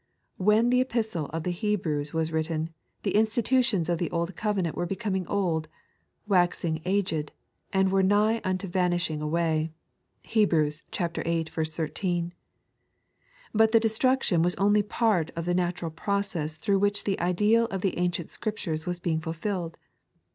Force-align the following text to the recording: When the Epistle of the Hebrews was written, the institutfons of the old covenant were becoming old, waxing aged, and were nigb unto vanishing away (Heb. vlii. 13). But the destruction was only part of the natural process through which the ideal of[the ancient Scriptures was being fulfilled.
When 0.37 0.71
the 0.71 0.81
Epistle 0.81 1.27
of 1.27 1.43
the 1.43 1.51
Hebrews 1.51 2.11
was 2.11 2.31
written, 2.31 2.71
the 3.03 3.13
institutfons 3.13 3.87
of 3.87 3.99
the 3.99 4.09
old 4.09 4.35
covenant 4.35 4.75
were 4.75 4.87
becoming 4.87 5.27
old, 5.27 5.67
waxing 6.25 6.81
aged, 6.85 7.31
and 7.71 7.91
were 7.91 8.01
nigb 8.01 8.41
unto 8.43 8.67
vanishing 8.67 9.21
away 9.21 9.69
(Heb. 10.25 10.49
vlii. 10.49 11.69
13). 11.85 12.33
But 13.53 13.73
the 13.73 13.79
destruction 13.79 14.41
was 14.41 14.55
only 14.55 14.81
part 14.81 15.29
of 15.35 15.45
the 15.45 15.53
natural 15.53 15.91
process 15.91 16.57
through 16.57 16.79
which 16.79 17.03
the 17.03 17.19
ideal 17.19 17.67
of[the 17.67 17.95
ancient 17.99 18.31
Scriptures 18.31 18.87
was 18.87 18.99
being 18.99 19.19
fulfilled. 19.19 19.77